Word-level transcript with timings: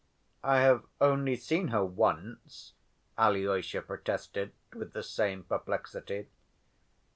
"I 0.43 0.61
have 0.61 0.83
only 0.99 1.35
seen 1.35 1.67
her 1.67 1.85
once," 1.85 2.73
Alyosha 3.19 3.83
protested 3.83 4.51
with 4.73 4.93
the 4.93 5.03
same 5.03 5.43
perplexity. 5.43 6.27